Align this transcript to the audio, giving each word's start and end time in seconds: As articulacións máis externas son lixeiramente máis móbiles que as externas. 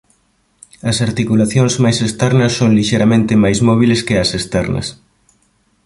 As 0.89 0.97
articulacións 1.07 1.73
máis 1.83 1.97
externas 2.07 2.51
son 2.59 2.69
lixeiramente 2.77 3.41
máis 3.43 3.59
móbiles 3.67 4.01
que 4.07 4.15
as 4.23 4.29
externas. 4.39 4.87